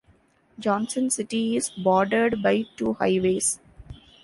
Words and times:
Johnson 0.57 1.11
City 1.11 1.55
is 1.55 1.69
bordered 1.69 2.41
by 2.41 2.65
two 2.75 2.93
highways. 2.93 3.59